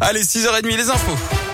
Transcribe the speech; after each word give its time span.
Allez, 0.00 0.22
6h30 0.22 0.76
les 0.76 0.90
infos. 0.90 1.47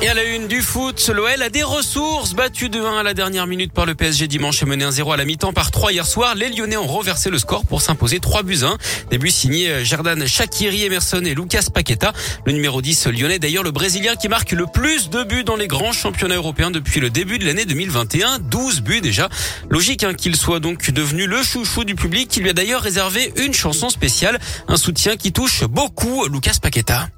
Et 0.00 0.06
à 0.06 0.14
la 0.14 0.22
une 0.22 0.46
du 0.46 0.62
foot, 0.62 1.10
l'OL 1.12 1.42
a 1.42 1.50
des 1.50 1.64
ressources. 1.64 2.32
Battu 2.32 2.68
de 2.68 2.80
1 2.80 2.98
à 2.98 3.02
la 3.02 3.14
dernière 3.14 3.48
minute 3.48 3.72
par 3.72 3.84
le 3.84 3.96
PSG 3.96 4.28
dimanche 4.28 4.62
et 4.62 4.64
mené 4.64 4.84
1-0 4.84 5.12
à 5.12 5.16
la 5.16 5.24
mi-temps 5.24 5.52
par 5.52 5.72
3 5.72 5.90
hier 5.90 6.06
soir. 6.06 6.36
Les 6.36 6.50
Lyonnais 6.50 6.76
ont 6.76 6.86
reversé 6.86 7.30
le 7.30 7.38
score 7.38 7.66
pour 7.66 7.82
s'imposer 7.82 8.20
3 8.20 8.44
buts 8.44 8.60
1. 8.62 8.78
Début 9.10 9.32
signé 9.32 9.68
euh, 9.70 9.84
Jordan 9.84 10.24
Shakiri, 10.24 10.84
Emerson 10.84 11.22
et 11.24 11.34
Lucas 11.34 11.66
Paqueta. 11.74 12.12
Le 12.46 12.52
numéro 12.52 12.80
10 12.80 13.08
lyonnais 13.08 13.40
d'ailleurs 13.40 13.64
le 13.64 13.72
Brésilien 13.72 14.14
qui 14.14 14.28
marque 14.28 14.52
le 14.52 14.66
plus 14.66 15.10
de 15.10 15.24
buts 15.24 15.42
dans 15.42 15.56
les 15.56 15.66
grands 15.66 15.92
championnats 15.92 16.36
européens 16.36 16.70
depuis 16.70 17.00
le 17.00 17.10
début 17.10 17.40
de 17.40 17.44
l'année 17.44 17.64
2021. 17.64 18.38
12 18.38 18.82
buts 18.82 19.00
déjà. 19.00 19.28
Logique 19.68 20.04
hein, 20.04 20.14
qu'il 20.14 20.36
soit 20.36 20.60
donc 20.60 20.92
devenu 20.92 21.26
le 21.26 21.42
chouchou 21.42 21.82
du 21.82 21.96
public 21.96 22.28
qui 22.28 22.38
lui 22.38 22.50
a 22.50 22.52
d'ailleurs 22.52 22.82
réservé 22.82 23.32
une 23.36 23.52
chanson 23.52 23.88
spéciale. 23.88 24.38
Un 24.68 24.76
soutien 24.76 25.16
qui 25.16 25.32
touche 25.32 25.64
beaucoup 25.64 26.24
Lucas 26.28 26.58
Paqueta. 26.62 27.08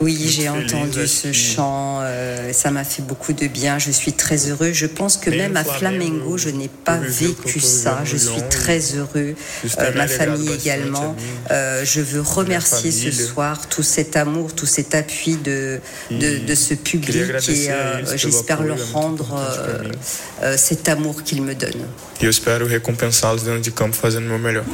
Oui, 0.00 0.26
j'ai 0.28 0.48
entendu 0.48 1.06
ce 1.06 1.32
chant, 1.32 2.00
euh, 2.02 2.52
ça 2.52 2.70
m'a 2.72 2.82
fait 2.82 3.02
beaucoup 3.02 3.32
de 3.32 3.46
bien, 3.46 3.78
je 3.78 3.92
suis 3.92 4.12
très 4.12 4.50
heureux. 4.50 4.72
Je 4.72 4.86
pense 4.86 5.16
que 5.16 5.30
même 5.30 5.56
à 5.56 5.62
Flamengo, 5.64 6.36
je 6.36 6.48
n'ai 6.48 6.68
pas 6.68 6.96
vécu 6.96 7.60
ça, 7.60 8.00
je 8.04 8.16
suis 8.16 8.42
très 8.50 8.80
heureux, 8.96 9.34
euh, 9.78 9.94
ma 9.94 10.08
famille 10.08 10.50
également. 10.52 11.14
Euh, 11.50 11.84
je 11.84 12.00
veux 12.00 12.20
remercier 12.20 12.90
ce 12.90 13.12
soir 13.12 13.68
tout 13.68 13.84
cet 13.84 14.16
amour, 14.16 14.54
tout 14.54 14.66
cet 14.66 14.94
appui 14.94 15.36
de, 15.36 15.78
de, 16.10 16.38
de 16.38 16.54
ce 16.54 16.74
public 16.74 17.22
et 17.48 17.70
j'espère 18.16 18.62
leur 18.62 18.92
rendre 18.92 19.38
cet 20.56 20.88
amour 20.88 21.22
qu'ils 21.22 21.42
me 21.42 21.54
donnent. 21.54 21.86
E 22.20 22.26
eu 22.26 22.28
espero 22.28 22.66
recompensá-los 22.66 23.42
dentro 23.42 23.60
de 23.62 23.70
campo 23.70 23.96
fazendo 23.96 24.28
meu 24.28 24.38
melhor. 24.38 24.64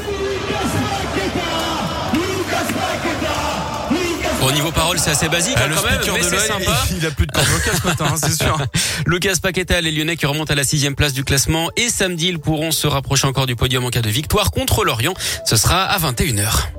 Au 4.48 4.52
niveau 4.52 4.72
parole, 4.72 4.98
c'est 4.98 5.10
assez 5.10 5.28
basique 5.28 5.56
Ah, 5.58 5.64
hein, 5.64 5.68
le 5.68 5.74
quand 5.74 6.12
même, 6.14 6.22
mais 6.22 6.22
c'est 6.22 6.38
sympa. 6.38 6.72
il 6.91 7.04
a 7.04 7.10
plus 7.10 7.27
de 7.27 7.32
corps 7.32 7.44
ce 7.44 7.86
matin, 7.86 8.06
hein, 8.08 8.16
c'est 8.16 8.32
sûr. 8.32 8.58
Lucas 9.06 9.34
Paqueta, 9.42 9.80
les 9.82 9.92
Lyonnais 9.92 10.16
qui 10.16 10.24
remontent 10.24 10.50
à 10.50 10.56
la 10.56 10.64
sixième 10.64 10.94
place 10.94 11.12
du 11.12 11.22
classement 11.22 11.68
et 11.77 11.91
samedi 11.91 12.28
ils 12.28 12.38
pourront 12.38 12.70
se 12.70 12.86
rapprocher 12.86 13.26
encore 13.26 13.46
du 13.46 13.56
podium 13.56 13.84
en 13.84 13.91
cas 13.91 14.00
de 14.00 14.08
victoire 14.08 14.50
contre 14.50 14.84
l'Orient. 14.84 15.12
Ce 15.44 15.56
sera 15.56 15.84
à 15.84 15.98
21h. 15.98 16.77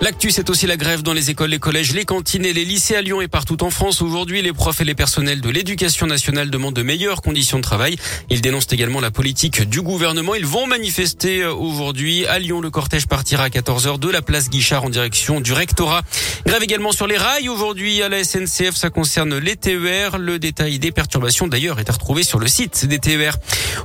L'actu, 0.00 0.30
c'est 0.30 0.48
aussi 0.48 0.68
la 0.68 0.76
grève 0.76 1.02
dans 1.02 1.12
les 1.12 1.30
écoles, 1.30 1.50
les 1.50 1.58
collèges, 1.58 1.92
les 1.92 2.04
cantines 2.04 2.44
et 2.44 2.52
les 2.52 2.64
lycées 2.64 2.94
à 2.94 3.02
Lyon 3.02 3.20
et 3.20 3.26
partout 3.26 3.64
en 3.64 3.70
France. 3.70 4.00
Aujourd'hui, 4.00 4.42
les 4.42 4.52
profs 4.52 4.80
et 4.80 4.84
les 4.84 4.94
personnels 4.94 5.40
de 5.40 5.50
l'éducation 5.50 6.06
nationale 6.06 6.50
demandent 6.50 6.76
de 6.76 6.82
meilleures 6.82 7.20
conditions 7.20 7.58
de 7.58 7.64
travail. 7.64 7.96
Ils 8.30 8.40
dénoncent 8.40 8.68
également 8.70 9.00
la 9.00 9.10
politique 9.10 9.68
du 9.68 9.82
gouvernement. 9.82 10.36
Ils 10.36 10.46
vont 10.46 10.68
manifester 10.68 11.42
euh, 11.42 11.52
aujourd'hui. 11.52 12.24
À 12.26 12.38
Lyon, 12.38 12.60
le 12.60 12.70
cortège 12.70 13.08
partira 13.08 13.42
à 13.42 13.48
14h 13.48 13.98
de 13.98 14.08
la 14.08 14.22
place 14.22 14.50
Guichard 14.50 14.84
en 14.84 14.88
direction 14.88 15.40
du 15.40 15.52
rectorat. 15.52 16.02
Grève 16.46 16.62
également 16.62 16.92
sur 16.92 17.08
les 17.08 17.16
rails 17.16 17.48
aujourd'hui 17.48 18.00
à 18.00 18.08
la 18.08 18.22
SNCF. 18.22 18.76
Ça 18.76 18.90
concerne 18.90 19.36
les 19.36 19.56
TER. 19.56 20.18
Le 20.18 20.38
détail 20.38 20.78
des 20.78 20.92
perturbations 20.92 21.48
d'ailleurs 21.48 21.80
est 21.80 21.90
à 21.90 21.92
retrouver 21.92 22.22
sur 22.22 22.38
le 22.38 22.46
site 22.46 22.86
des 22.86 23.00
TER. 23.00 23.36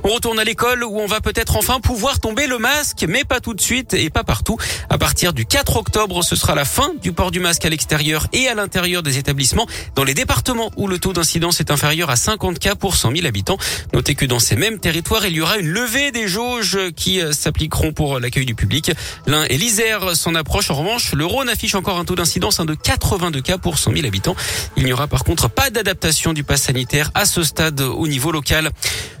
On 0.04 0.10
retourne 0.10 0.38
à 0.38 0.44
l'école 0.44 0.84
où 0.84 1.00
on 1.00 1.06
va 1.06 1.20
peut-être 1.20 1.56
enfin 1.56 1.80
pouvoir 1.80 2.20
tomber 2.20 2.46
le 2.46 2.58
masque, 2.58 3.04
mais 3.08 3.24
pas 3.24 3.40
tout 3.40 3.54
de 3.54 3.60
suite 3.60 3.94
et 3.94 4.10
pas 4.10 4.22
partout. 4.22 4.58
À 4.90 4.96
partir 4.96 5.32
du 5.32 5.44
4 5.44 5.76
octobre, 5.76 6.03
ce 6.22 6.36
sera 6.36 6.54
la 6.54 6.64
fin 6.64 6.92
du 7.02 7.12
port 7.12 7.30
du 7.30 7.40
masque 7.40 7.64
à 7.64 7.70
l'extérieur 7.70 8.26
et 8.32 8.46
à 8.48 8.54
l'intérieur 8.54 9.02
des 9.02 9.18
établissements 9.18 9.66
dans 9.94 10.04
les 10.04 10.14
départements 10.14 10.70
où 10.76 10.86
le 10.86 10.98
taux 10.98 11.12
d'incidence 11.12 11.60
est 11.60 11.70
inférieur 11.70 12.10
à 12.10 12.16
50 12.16 12.58
cas 12.58 12.74
pour 12.74 12.96
100 12.96 13.12
000 13.16 13.26
habitants. 13.26 13.56
Notez 13.94 14.14
que 14.14 14.26
dans 14.26 14.38
ces 14.38 14.54
mêmes 14.54 14.78
territoires, 14.78 15.26
il 15.26 15.34
y 15.34 15.40
aura 15.40 15.56
une 15.56 15.68
levée 15.68 16.12
des 16.12 16.28
jauges 16.28 16.78
qui 16.94 17.20
euh, 17.20 17.32
s'appliqueront 17.32 17.92
pour 17.92 18.20
l'accueil 18.20 18.44
du 18.44 18.54
public. 18.54 18.92
L'Ain 19.26 19.44
et 19.48 19.56
l'Isère 19.56 20.14
s'en 20.14 20.34
approchent. 20.34 20.70
En 20.70 20.74
revanche, 20.74 21.12
le 21.12 21.24
Rhône 21.24 21.48
affiche 21.48 21.74
encore 21.74 21.98
un 21.98 22.04
taux 22.04 22.16
d'incidence 22.16 22.60
hein, 22.60 22.66
de 22.66 22.74
82 22.74 23.40
cas 23.40 23.58
pour 23.58 23.78
100 23.78 23.92
000 23.94 24.06
habitants. 24.06 24.36
Il 24.76 24.84
n'y 24.84 24.92
aura 24.92 25.06
par 25.06 25.24
contre 25.24 25.48
pas 25.48 25.70
d'adaptation 25.70 26.32
du 26.32 26.44
pass 26.44 26.62
sanitaire 26.62 27.10
à 27.14 27.24
ce 27.24 27.42
stade 27.42 27.80
au 27.80 28.06
niveau 28.06 28.30
local. 28.30 28.70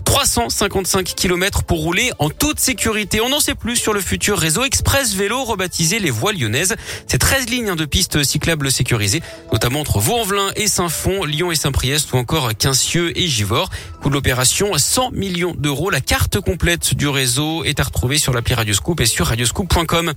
355 0.04 1.14
km 1.16 1.64
pour 1.64 1.80
rouler 1.80 2.12
en 2.18 2.30
toute 2.30 2.60
sécurité. 2.60 3.20
On 3.20 3.30
n'en 3.30 3.40
sait 3.40 3.54
plus 3.54 3.76
sur 3.76 3.92
le 3.92 4.00
futur 4.00 4.38
réseau 4.38 4.64
Express 4.64 5.14
Vélo 5.14 5.42
rebaptisé 5.44 5.98
les 5.98 6.10
voies 6.10 6.32
lyonnaises. 6.32 6.73
C'est 7.06 7.18
13 7.18 7.48
lignes 7.48 7.70
hein, 7.70 7.76
de 7.76 7.84
pistes 7.84 8.22
cyclables 8.22 8.70
sécurisées, 8.70 9.22
notamment 9.52 9.80
entre 9.80 9.98
Vaux-en-Velin 9.98 10.50
et 10.56 10.66
Saint-Fond, 10.66 11.24
Lyon 11.24 11.52
et 11.52 11.56
Saint-Priest 11.56 12.12
ou 12.12 12.16
encore 12.16 12.50
Quincieux 12.56 13.16
et 13.18 13.26
Givors. 13.26 13.70
Coût 14.00 14.08
de 14.08 14.14
l'opération 14.14 14.72
100 14.76 15.12
millions 15.12 15.54
d'euros. 15.56 15.90
La 15.90 16.00
carte 16.00 16.40
complète 16.40 16.94
du 16.94 17.08
réseau 17.08 17.64
est 17.64 17.80
à 17.80 17.84
retrouver 17.84 18.18
sur 18.18 18.32
l'appli 18.32 18.54
Radioscoop 18.54 19.00
et 19.00 19.06
sur 19.06 19.26
radioscoop.com. 19.26 20.12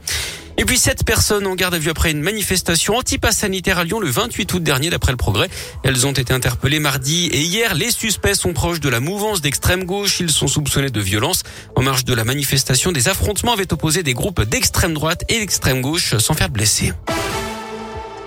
Et 0.59 0.65
puis 0.65 0.79
sept 0.79 1.03
personnes 1.05 1.45
en 1.45 1.53
garde 1.53 1.75
à 1.75 1.77
vue 1.77 1.91
après 1.91 2.09
une 2.09 2.21
manifestation 2.21 2.95
anti-pass 2.95 3.37
sanitaire 3.37 3.77
à 3.77 3.83
Lyon 3.83 3.99
le 3.99 4.09
28 4.09 4.51
août 4.53 4.63
dernier 4.63 4.89
d'après 4.89 5.11
le 5.11 5.17
progrès. 5.17 5.49
Elles 5.83 6.07
ont 6.07 6.11
été 6.11 6.33
interpellées 6.33 6.79
mardi 6.79 7.27
et 7.27 7.41
hier. 7.41 7.75
Les 7.75 7.91
suspects 7.91 8.33
sont 8.33 8.53
proches 8.53 8.79
de 8.79 8.89
la 8.89 8.99
mouvance 8.99 9.41
d'extrême 9.41 9.83
gauche. 9.83 10.19
Ils 10.19 10.31
sont 10.31 10.47
soupçonnés 10.47 10.89
de 10.89 10.99
violence. 10.99 11.43
En 11.75 11.83
marge 11.83 12.05
de 12.05 12.13
la 12.15 12.23
manifestation, 12.23 12.91
des 12.91 13.07
affrontements 13.07 13.53
avaient 13.53 13.71
opposé 13.71 14.01
des 14.01 14.15
groupes 14.15 14.41
d'extrême 14.41 14.95
droite 14.95 15.23
et 15.29 15.37
d'extrême 15.37 15.81
gauche 15.81 16.17
sans 16.17 16.33
faire 16.33 16.49
blesser. 16.49 16.91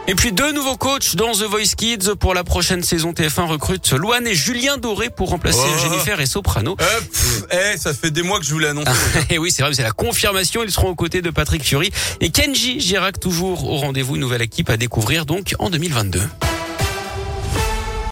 Et 0.06 0.14
puis 0.16 0.32
deux 0.32 0.50
nouveaux 0.52 0.76
coachs 0.76 1.14
dans 1.14 1.30
The 1.32 1.42
Voice 1.44 1.74
Kids 1.76 2.14
pour 2.18 2.34
la 2.34 2.42
prochaine 2.42 2.82
saison 2.82 3.12
TF1 3.12 3.46
recrute 3.46 3.92
Louane 3.92 4.26
et 4.26 4.34
Julien 4.34 4.76
Doré 4.76 5.08
pour 5.08 5.28
remplacer 5.30 5.58
Oh. 5.62 5.78
Jennifer 5.82 6.20
et 6.20 6.26
Soprano. 6.26 6.76
Euh, 6.80 7.00
pff, 7.00 7.42
eh, 7.52 7.76
ça 7.78 7.94
fait 7.94 8.10
des 8.10 8.22
mois 8.22 8.40
que 8.40 8.44
je 8.44 8.50
vous 8.50 8.58
l'ai 8.58 8.68
annoncé. 8.68 8.90
Et 9.30 9.38
oui, 9.38 9.52
c'est 9.52 9.62
vrai, 9.62 9.72
c'est 9.72 9.82
la 9.84 9.92
confirmation. 9.92 10.62
Ils 10.64 10.70
seront 10.72 10.88
aux 10.88 10.94
côtés 10.96 11.22
de 11.22 11.30
Patrick 11.30 11.62
Fury 11.64 11.90
et 12.20 12.30
Kenji 12.30 12.80
Girac 12.80 13.20
toujours 13.20 13.70
au 13.70 13.76
rendez-vous. 13.76 14.14
Une 14.16 14.22
nouvelle 14.22 14.42
équipe 14.42 14.68
à 14.70 14.76
découvrir 14.76 15.26
donc 15.26 15.54
en 15.60 15.70
2022. 15.70 16.20